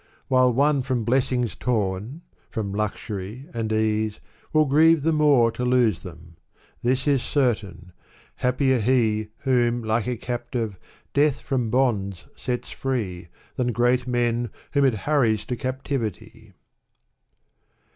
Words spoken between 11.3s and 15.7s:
from bonds sets free, Than great men, whom it hurries to